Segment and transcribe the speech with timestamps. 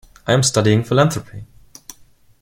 [0.25, 1.43] I am studying philanthropy.